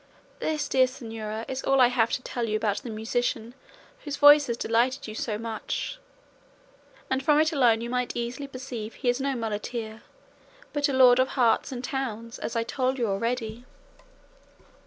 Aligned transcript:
This, 0.39 0.67
dear 0.67 0.87
señora, 0.87 1.45
is 1.47 1.61
all 1.61 1.79
I 1.79 1.89
have 1.89 2.11
to 2.13 2.23
tell 2.23 2.49
you 2.49 2.57
about 2.57 2.77
the 2.81 2.89
musician 2.89 3.53
whose 3.99 4.17
voice 4.17 4.47
has 4.47 4.57
delighted 4.57 5.07
you 5.07 5.13
so 5.13 5.37
much; 5.37 5.99
and 7.11 7.21
from 7.21 7.39
it 7.39 7.51
alone 7.51 7.81
you 7.81 7.89
might 7.91 8.15
easily 8.15 8.47
perceive 8.47 8.95
he 8.95 9.09
is 9.09 9.21
no 9.21 9.35
muleteer, 9.35 10.01
but 10.73 10.89
a 10.89 10.93
lord 10.93 11.19
of 11.19 11.27
hearts 11.37 11.71
and 11.71 11.83
towns, 11.83 12.39
as 12.39 12.55
I 12.55 12.63
told 12.63 12.97
you 12.97 13.05
already." 13.07 13.63